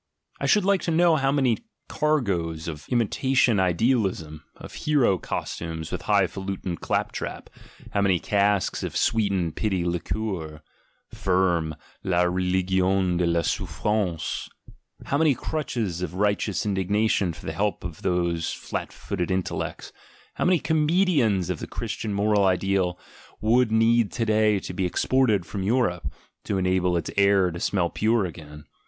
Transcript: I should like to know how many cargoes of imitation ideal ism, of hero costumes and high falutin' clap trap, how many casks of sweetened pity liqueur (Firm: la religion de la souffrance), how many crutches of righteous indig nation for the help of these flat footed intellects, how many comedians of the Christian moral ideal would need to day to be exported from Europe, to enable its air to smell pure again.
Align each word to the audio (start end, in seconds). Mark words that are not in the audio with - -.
I 0.39 0.47
should 0.47 0.65
like 0.65 0.81
to 0.81 0.89
know 0.89 1.15
how 1.17 1.31
many 1.31 1.59
cargoes 1.87 2.67
of 2.67 2.87
imitation 2.89 3.59
ideal 3.59 4.07
ism, 4.07 4.43
of 4.55 4.73
hero 4.73 5.19
costumes 5.19 5.91
and 5.93 6.01
high 6.01 6.25
falutin' 6.25 6.77
clap 6.77 7.11
trap, 7.11 7.51
how 7.91 8.01
many 8.01 8.17
casks 8.19 8.81
of 8.81 8.97
sweetened 8.97 9.55
pity 9.55 9.85
liqueur 9.85 10.63
(Firm: 11.13 11.75
la 12.03 12.23
religion 12.23 13.17
de 13.17 13.27
la 13.27 13.41
souffrance), 13.41 14.49
how 15.05 15.19
many 15.19 15.35
crutches 15.35 16.01
of 16.01 16.15
righteous 16.15 16.65
indig 16.65 16.89
nation 16.89 17.31
for 17.31 17.45
the 17.45 17.53
help 17.53 17.83
of 17.83 18.01
these 18.01 18.49
flat 18.49 18.91
footed 18.91 19.29
intellects, 19.29 19.93
how 20.33 20.45
many 20.45 20.57
comedians 20.57 21.51
of 21.51 21.59
the 21.59 21.67
Christian 21.67 22.11
moral 22.11 22.43
ideal 22.45 22.97
would 23.39 23.71
need 23.71 24.11
to 24.13 24.25
day 24.25 24.57
to 24.61 24.73
be 24.73 24.87
exported 24.87 25.45
from 25.45 25.61
Europe, 25.61 26.11
to 26.45 26.57
enable 26.57 26.97
its 26.97 27.11
air 27.17 27.51
to 27.51 27.59
smell 27.59 27.91
pure 27.91 28.25
again. 28.25 28.65